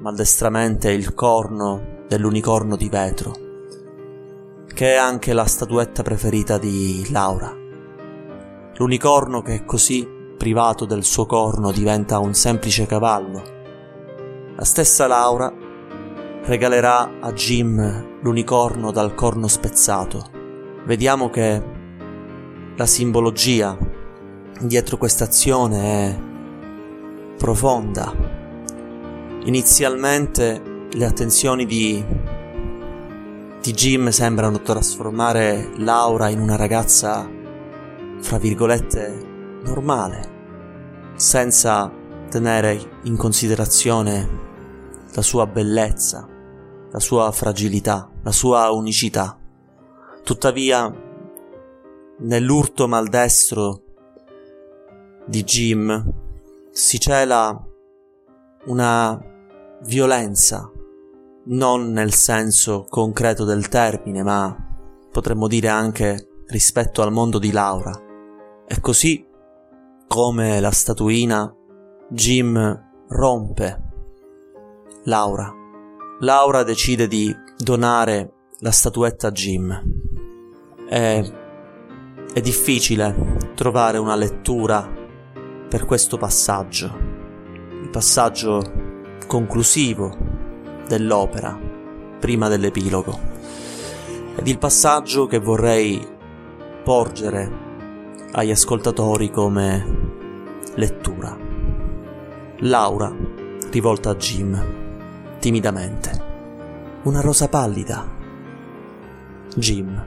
maldestramente 0.00 0.90
il 0.90 1.14
corno 1.14 2.04
dell'unicorno 2.08 2.74
di 2.76 2.88
vetro, 2.88 3.32
che 4.66 4.94
è 4.94 4.96
anche 4.96 5.32
la 5.34 5.44
statuetta 5.44 6.02
preferita 6.02 6.56
di 6.56 7.06
Laura. 7.10 7.54
L'unicorno 8.76 9.42
che 9.42 9.64
così 9.66 10.08
privato 10.38 10.86
del 10.86 11.04
suo 11.04 11.26
corno 11.26 11.70
diventa 11.70 12.18
un 12.18 12.32
semplice 12.32 12.86
cavallo. 12.86 13.42
La 14.56 14.64
stessa 14.64 15.06
Laura 15.06 15.52
regalerà 16.44 17.18
a 17.20 17.32
Jim 17.32 18.20
l'unicorno 18.22 18.90
dal 18.92 19.14
corno 19.14 19.48
spezzato. 19.48 20.30
Vediamo 20.86 21.28
che 21.28 21.62
la 22.74 22.86
simbologia 22.86 23.76
dietro 24.60 24.96
questa 24.96 25.24
azione 25.24 26.08
è 26.08 26.18
profonda. 27.36 28.39
Inizialmente 29.44 30.88
le 30.92 31.06
attenzioni 31.06 31.64
di, 31.64 32.04
di 33.62 33.72
Jim 33.72 34.10
sembrano 34.10 34.60
trasformare 34.60 35.70
Laura 35.76 36.28
in 36.28 36.40
una 36.40 36.56
ragazza, 36.56 37.26
fra 38.20 38.36
virgolette, 38.36 39.60
normale, 39.64 41.12
senza 41.14 41.90
tenere 42.28 42.98
in 43.04 43.16
considerazione 43.16 44.28
la 45.14 45.22
sua 45.22 45.46
bellezza, 45.46 46.28
la 46.90 47.00
sua 47.00 47.32
fragilità, 47.32 48.10
la 48.22 48.32
sua 48.32 48.70
unicità. 48.70 49.38
Tuttavia, 50.22 50.92
nell'urto 52.18 52.86
maldestro 52.86 53.84
di 55.24 55.42
Jim 55.44 56.12
si 56.70 57.00
cela 57.00 57.64
una 58.66 59.28
violenza, 59.84 60.70
non 61.46 61.90
nel 61.92 62.12
senso 62.12 62.86
concreto 62.88 63.44
del 63.44 63.68
termine, 63.68 64.22
ma 64.22 64.56
potremmo 65.10 65.48
dire 65.48 65.68
anche 65.68 66.42
rispetto 66.46 67.02
al 67.02 67.12
mondo 67.12 67.38
di 67.38 67.50
Laura. 67.52 67.98
E 68.66 68.80
così 68.80 69.26
come 70.06 70.60
la 70.60 70.70
statuina, 70.70 71.54
Jim 72.08 72.88
rompe 73.08 73.82
Laura. 75.04 75.52
Laura 76.20 76.62
decide 76.62 77.06
di 77.06 77.34
donare 77.56 78.32
la 78.58 78.70
statuetta 78.70 79.28
a 79.28 79.30
Jim. 79.30 79.82
È, 80.88 81.32
è 82.32 82.40
difficile 82.40 83.52
trovare 83.54 83.98
una 83.98 84.16
lettura 84.16 84.86
per 85.68 85.84
questo 85.86 86.16
passaggio, 86.16 86.86
il 87.82 87.88
passaggio 87.90 88.79
conclusivo 89.26 90.16
dell'opera, 90.86 91.58
prima 92.18 92.48
dell'epilogo, 92.48 93.18
ed 94.36 94.46
il 94.46 94.58
passaggio 94.58 95.26
che 95.26 95.38
vorrei 95.38 96.06
porgere 96.82 97.68
agli 98.32 98.50
ascoltatori 98.50 99.30
come 99.30 99.98
lettura. 100.74 101.36
Laura, 102.58 103.14
rivolta 103.70 104.10
a 104.10 104.14
Jim, 104.16 105.38
timidamente. 105.38 106.28
Una 107.02 107.20
rosa 107.20 107.48
pallida. 107.48 108.06
Jim. 109.56 110.06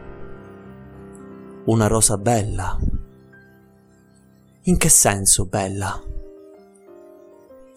Una 1.65 1.87
rosa 1.87 2.17
bella. 2.17 2.77
In 4.63 4.77
che 4.77 4.89
senso 4.89 5.45
bella? 5.45 6.01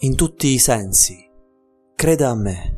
In 0.01 0.15
tutti 0.15 0.49
i 0.49 0.59
sensi. 0.59 1.26
Creda 1.97 2.29
a 2.29 2.35
me. 2.35 2.77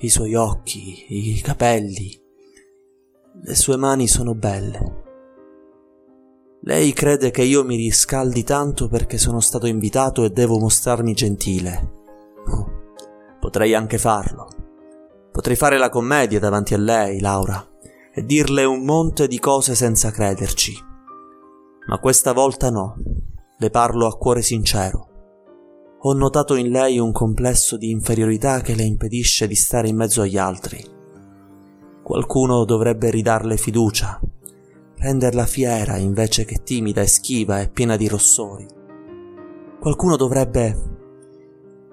I 0.00 0.10
suoi 0.10 0.34
occhi, 0.34 1.06
i 1.08 1.40
capelli, 1.40 2.14
le 3.40 3.54
sue 3.54 3.78
mani 3.78 4.06
sono 4.06 4.34
belle. 4.34 5.02
Lei 6.60 6.92
crede 6.92 7.30
che 7.30 7.42
io 7.42 7.64
mi 7.64 7.76
riscaldi 7.76 8.44
tanto 8.44 8.88
perché 8.88 9.16
sono 9.16 9.40
stato 9.40 9.66
invitato 9.66 10.24
e 10.24 10.30
devo 10.30 10.58
mostrarmi 10.58 11.14
gentile. 11.14 11.92
Oh, 12.46 12.70
potrei 13.40 13.72
anche 13.72 13.96
farlo. 13.96 14.48
Potrei 15.32 15.56
fare 15.56 15.78
la 15.78 15.88
commedia 15.88 16.38
davanti 16.38 16.74
a 16.74 16.78
lei, 16.78 17.20
Laura, 17.20 17.66
e 18.12 18.26
dirle 18.26 18.64
un 18.64 18.84
monte 18.84 19.26
di 19.26 19.38
cose 19.38 19.74
senza 19.74 20.10
crederci. 20.10 20.74
Ma 21.86 21.98
questa 21.98 22.34
volta 22.34 22.68
no 22.68 22.94
le 23.56 23.70
parlo 23.70 24.06
a 24.06 24.18
cuore 24.18 24.42
sincero. 24.42 25.13
Ho 26.06 26.12
notato 26.12 26.54
in 26.54 26.68
lei 26.68 26.98
un 26.98 27.12
complesso 27.12 27.78
di 27.78 27.90
inferiorità 27.90 28.60
che 28.60 28.74
le 28.74 28.82
impedisce 28.82 29.46
di 29.46 29.54
stare 29.54 29.88
in 29.88 29.96
mezzo 29.96 30.20
agli 30.20 30.36
altri. 30.36 30.84
Qualcuno 32.02 32.66
dovrebbe 32.66 33.08
ridarle 33.08 33.56
fiducia, 33.56 34.20
renderla 34.98 35.46
fiera 35.46 35.96
invece 35.96 36.44
che 36.44 36.62
timida 36.62 37.00
e 37.00 37.06
schiva 37.06 37.62
e 37.62 37.70
piena 37.70 37.96
di 37.96 38.06
rossori. 38.06 38.66
Qualcuno 39.80 40.16
dovrebbe... 40.16 40.76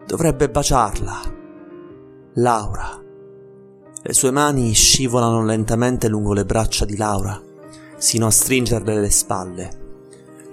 dovrebbe 0.06 0.50
baciarla. 0.50 1.22
Laura. 2.34 3.02
Le 4.04 4.14
sue 4.14 4.32
mani 4.32 4.74
scivolano 4.74 5.46
lentamente 5.46 6.10
lungo 6.10 6.34
le 6.34 6.44
braccia 6.44 6.84
di 6.84 6.98
Laura, 6.98 7.42
sino 7.96 8.26
a 8.26 8.32
stringerle 8.32 9.00
le 9.00 9.10
spalle 9.10 9.80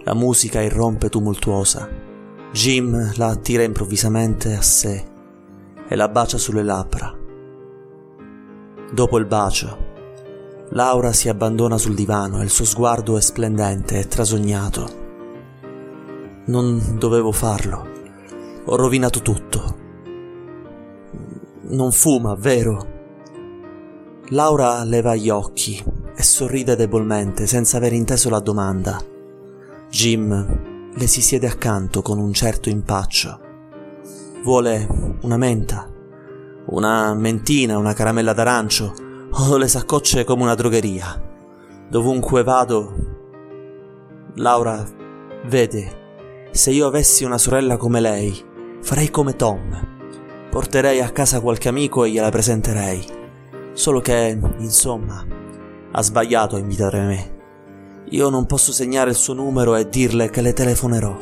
la 0.05 0.15
musica 0.15 0.63
irrompe 0.63 1.11
tumultuosa. 1.11 2.08
Jim 2.51 3.13
la 3.17 3.29
attira 3.29 3.63
improvvisamente 3.63 4.55
a 4.55 4.63
sé 4.63 5.05
e 5.87 5.95
la 5.95 6.09
bacia 6.09 6.39
sulle 6.39 6.63
labbra. 6.63 7.15
Dopo 8.91 9.19
il 9.19 9.27
bacio, 9.27 9.87
Laura 10.71 11.13
si 11.13 11.29
abbandona 11.29 11.77
sul 11.77 11.95
divano 11.95 12.41
e 12.41 12.45
il 12.45 12.51
suo 12.51 12.65
sguardo 12.65 13.19
è 13.19 13.21
splendente 13.21 13.99
e 13.99 14.09
trasognato. 14.09 15.07
Non 16.47 16.97
dovevo 16.99 17.33
farlo. 17.33 17.87
Ho 18.65 18.77
rovinato 18.77 19.21
tutto. 19.21 19.77
Non 21.69 21.93
fuma, 21.93 22.35
vero? 22.35 22.97
Laura 24.29 24.83
leva 24.85 25.15
gli 25.15 25.29
occhi 25.29 25.83
e 26.15 26.23
sorride 26.23 26.77
debolmente 26.77 27.47
senza 27.47 27.77
aver 27.77 27.93
inteso 27.93 28.31
la 28.31 28.41
domanda. 28.41 28.99
Jim 29.91 30.77
le 30.99 31.07
si 31.07 31.23
siede 31.23 31.47
accanto 31.47 32.03
con 32.03 32.19
un 32.19 32.33
certo 32.33 32.69
impaccio. 32.69 33.41
Vuole 34.43 35.17
una 35.23 35.37
menta, 35.37 35.89
una 36.67 37.15
mentina, 37.15 37.79
una 37.79 37.93
caramella 37.93 38.33
d'arancio 38.33 38.93
o 39.31 39.57
le 39.57 39.69
saccocce 39.69 40.25
come 40.25 40.43
una 40.43 40.57
drogheria. 40.57 41.23
Dovunque 41.89 42.43
vado, 42.43 42.95
Laura 44.35 44.85
vede, 45.47 46.49
se 46.51 46.73
io 46.73 46.89
avessi 46.89 47.23
una 47.23 47.39
sorella 47.39 47.77
come 47.77 48.01
lei, 48.01 48.37
farei 48.81 49.09
come 49.09 49.37
Tom. 49.37 49.97
Porterei 50.51 51.01
a 51.01 51.11
casa 51.11 51.41
qualche 51.41 51.69
amico 51.69 52.03
e 52.03 52.11
gliela 52.11 52.31
presenterei. 52.31 53.05
Solo 53.73 54.01
che, 54.01 54.37
insomma, 54.59 55.25
ha 55.93 56.03
sbagliato 56.03 56.57
a 56.57 56.59
invitare 56.59 57.05
me. 57.05 57.38
Io 58.11 58.31
non 58.31 58.47
posso 58.47 58.73
segnare 58.73 59.11
il 59.11 59.17
suo 59.17 59.35
numero 59.35 59.77
e 59.77 59.87
dirle 59.87 60.31
che 60.31 60.41
le 60.41 60.55
telefonerò. 60.55 61.15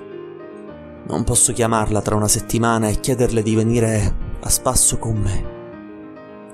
Non 1.09 1.25
posso 1.25 1.53
chiamarla 1.53 2.01
tra 2.01 2.15
una 2.15 2.29
settimana 2.29 2.89
e 2.89 3.01
chiederle 3.01 3.43
di 3.43 3.57
venire 3.57 4.15
a 4.39 4.49
spasso 4.49 4.97
con 4.97 5.17
me. 5.17 5.55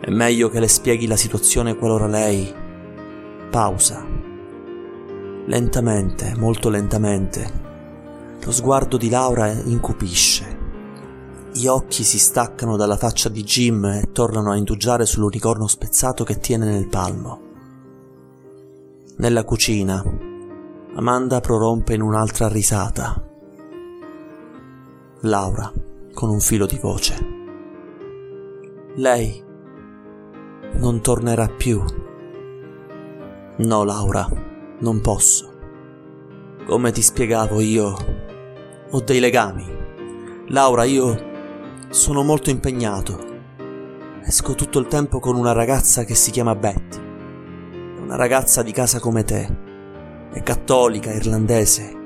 È 0.01 0.09
meglio 0.11 0.49
che 0.49 0.59
le 0.59 0.69
spieghi 0.69 1.07
la 1.07 1.17
situazione 1.17 1.77
qualora 1.77 2.07
lei... 2.07 2.61
Pausa. 3.51 4.03
Lentamente, 5.45 6.35
molto 6.39 6.71
lentamente, 6.71 7.61
lo 8.43 8.53
sguardo 8.53 8.97
di 8.97 9.11
Laura 9.11 9.53
incupisce. 9.53 10.61
Gli 11.53 11.67
occhi 11.67 12.03
si 12.05 12.19
staccano 12.19 12.77
dalla 12.77 12.97
faccia 12.97 13.29
di 13.29 13.43
Jim 13.43 13.85
e 13.85 14.09
tornano 14.13 14.53
a 14.53 14.57
indugiare 14.57 15.05
sull'unicorno 15.05 15.67
spezzato 15.67 16.25
che 16.25 16.39
tiene 16.39 16.65
nel 16.65 16.89
palmo. 16.89 17.51
Nella 19.23 19.45
cucina, 19.45 20.03
Amanda 20.97 21.39
prorompe 21.39 21.95
in 21.95 22.03
un'altra 22.03 22.49
risata. 22.49 23.25
Laura, 25.21 25.73
con 26.13 26.29
un 26.29 26.41
filo 26.41 26.67
di 26.67 26.77
voce. 26.77 27.27
Lei 28.97 29.41
non 30.73 31.01
tornerà 31.03 31.47
più. 31.47 31.81
No, 33.59 33.85
Laura, 33.85 34.29
non 34.81 35.01
posso. 35.01 35.53
Come 36.67 36.91
ti 36.91 37.01
spiegavo 37.01 37.61
io, 37.61 37.95
ho 38.91 39.01
dei 39.03 39.21
legami. 39.21 39.65
Laura, 40.49 40.83
io 40.83 41.31
sono 41.91 42.25
molto 42.25 42.51
impegnato. 42.51 43.21
Esco 44.25 44.57
tutto 44.57 44.81
il 44.81 44.89
tempo 44.89 45.21
con 45.21 45.37
una 45.37 45.53
ragazza 45.53 46.03
che 46.03 46.17
si 46.17 46.33
chiama 46.33 46.57
Betty. 46.57 47.02
Una 48.03 48.17
ragazza 48.17 48.63
di 48.63 48.73
casa 48.73 48.99
come 48.99 49.23
te 49.23 49.57
è 50.33 50.43
cattolica, 50.43 51.13
irlandese 51.13 52.01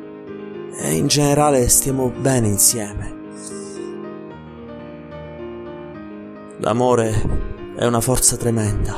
e 0.78 0.94
in 0.94 1.06
generale 1.06 1.66
stiamo 1.68 2.10
bene 2.10 2.48
insieme. 2.48 3.14
L'amore 6.58 7.74
è 7.76 7.86
una 7.86 8.00
forza 8.00 8.36
tremenda. 8.36 8.94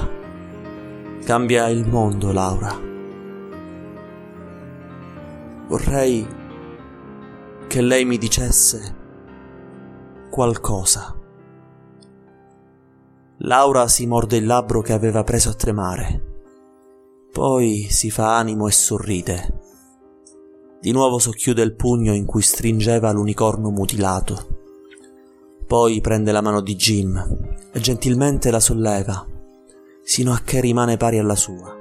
Cambia 1.24 1.68
il 1.68 1.86
mondo, 1.86 2.32
Laura. 2.32 2.76
Vorrei 5.68 6.26
che 7.68 7.80
lei 7.80 8.04
mi 8.04 8.18
dicesse 8.18 8.96
qualcosa. 10.30 11.14
Laura 13.42 13.86
si 13.86 14.04
morde 14.06 14.36
il 14.36 14.46
labbro 14.46 14.80
che 14.80 14.92
aveva 14.92 15.22
preso 15.22 15.50
a 15.50 15.54
tremare. 15.54 16.27
Poi 17.38 17.86
si 17.88 18.10
fa 18.10 18.36
animo 18.36 18.66
e 18.66 18.72
sorride. 18.72 19.60
Di 20.80 20.90
nuovo 20.90 21.20
socchiude 21.20 21.62
il 21.62 21.76
pugno 21.76 22.12
in 22.12 22.24
cui 22.24 22.42
stringeva 22.42 23.12
l'unicorno 23.12 23.70
mutilato. 23.70 24.58
Poi 25.64 26.00
prende 26.00 26.32
la 26.32 26.40
mano 26.40 26.60
di 26.60 26.74
Jim 26.74 27.16
e 27.72 27.78
gentilmente 27.78 28.50
la 28.50 28.58
solleva, 28.58 29.24
sino 30.02 30.32
a 30.32 30.40
che 30.44 30.60
rimane 30.60 30.96
pari 30.96 31.20
alla 31.20 31.36
sua. 31.36 31.72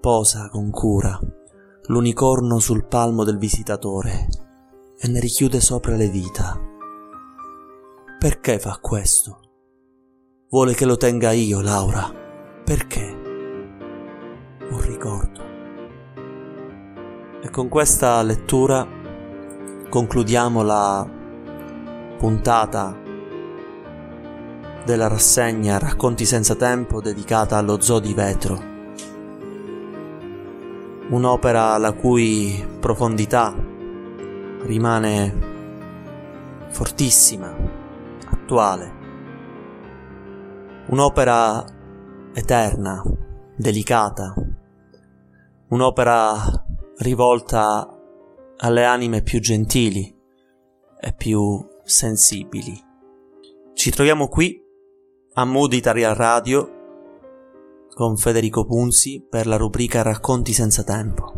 Posa 0.00 0.48
con 0.48 0.70
cura 0.70 1.20
l'unicorno 1.88 2.58
sul 2.58 2.86
palmo 2.86 3.24
del 3.24 3.36
visitatore 3.36 4.28
e 4.98 5.08
ne 5.08 5.20
richiude 5.20 5.60
sopra 5.60 5.94
le 5.94 6.08
dita. 6.08 6.58
Perché 8.18 8.58
fa 8.58 8.78
questo? 8.80 9.40
Vuole 10.48 10.72
che 10.72 10.86
lo 10.86 10.96
tenga 10.96 11.32
io, 11.32 11.60
Laura. 11.60 12.10
Perché? 12.64 13.21
Un 14.72 14.80
ricordo. 14.80 15.40
E 17.42 17.50
con 17.50 17.68
questa 17.68 18.22
lettura 18.22 18.86
concludiamo 19.88 20.62
la 20.62 21.06
puntata 22.16 22.96
della 24.84 25.08
rassegna 25.08 25.78
Racconti 25.78 26.24
senza 26.24 26.54
tempo 26.54 27.00
dedicata 27.00 27.56
allo 27.56 27.80
zoo 27.80 28.00
di 28.00 28.14
vetro. 28.14 28.70
Un'opera 31.08 31.76
la 31.76 31.92
cui 31.92 32.66
profondità 32.80 33.54
rimane 34.62 35.50
fortissima, 36.70 37.54
attuale. 38.30 39.00
Un'opera 40.86 41.64
eterna, 42.32 43.02
delicata, 43.56 44.34
un'opera 45.72 46.64
rivolta 46.98 47.88
alle 48.58 48.84
anime 48.84 49.22
più 49.22 49.40
gentili 49.40 50.14
e 51.00 51.14
più 51.14 51.66
sensibili. 51.82 52.78
Ci 53.72 53.90
troviamo 53.90 54.28
qui 54.28 54.62
a 55.32 55.46
Mood 55.46 55.72
Italia 55.72 56.12
Radio 56.12 56.80
con 57.94 58.18
Federico 58.18 58.66
Punzi 58.66 59.26
per 59.28 59.46
la 59.46 59.56
rubrica 59.56 60.02
Racconti 60.02 60.52
senza 60.52 60.84
tempo. 60.84 61.32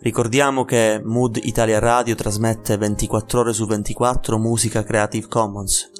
Ricordiamo 0.00 0.64
che 0.64 1.00
Mood 1.02 1.38
Italia 1.40 1.78
Radio 1.78 2.16
trasmette 2.16 2.76
24 2.76 3.40
ore 3.40 3.52
su 3.52 3.64
24 3.64 4.38
musica 4.38 4.82
Creative 4.82 5.28
Commons. 5.28 5.92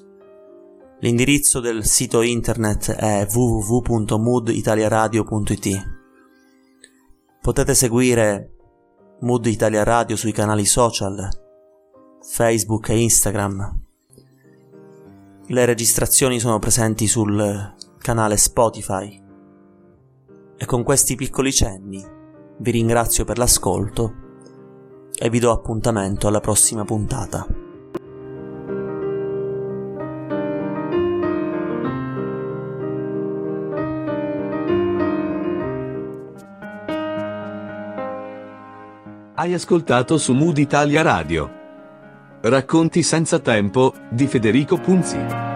L'indirizzo 0.99 1.61
del 1.61 1.85
sito 1.85 2.23
internet 2.23 2.91
è 2.91 3.25
www.mooditaliaradio.it. 3.33 5.96
Potete 7.47 7.75
seguire 7.75 8.57
Mood 9.21 9.47
Italia 9.47 9.85
Radio 9.85 10.17
sui 10.17 10.33
canali 10.33 10.65
social, 10.65 11.29
Facebook 12.21 12.89
e 12.89 13.01
Instagram. 13.01 13.83
Le 15.47 15.65
registrazioni 15.65 16.41
sono 16.41 16.59
presenti 16.59 17.07
sul 17.07 17.73
canale 17.99 18.37
Spotify. 18.37 19.23
E 20.57 20.65
con 20.65 20.83
questi 20.83 21.15
piccoli 21.15 21.53
cenni 21.53 22.05
vi 22.59 22.71
ringrazio 22.73 23.25
per 23.25 23.39
l'ascolto 23.39 24.13
e 25.17 25.31
vi 25.31 25.39
do 25.39 25.53
appuntamento 25.53 26.27
alla 26.27 26.41
prossima 26.41 26.85
puntata. 26.85 27.47
Hai 39.39 39.53
ascoltato 39.53 40.17
su 40.17 40.33
Mood 40.33 40.57
Italia 40.57 41.03
Radio. 41.03 41.51
Racconti 42.41 43.03
senza 43.03 43.39
tempo 43.39 43.93
di 44.09 44.27
Federico 44.27 44.79
Punzi. 44.79 45.56